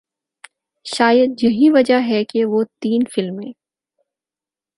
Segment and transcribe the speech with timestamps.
[0.85, 3.51] شاید یہی وجہ ہے کہ وہ تین فلمیں